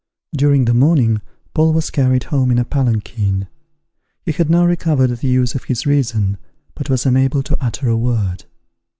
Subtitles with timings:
[0.35, 1.21] During the morning
[1.53, 3.47] Paul was carried home in a palanquin.
[4.23, 6.39] He had now recovered the use of his reason,
[6.73, 8.45] but was unable to utter a word.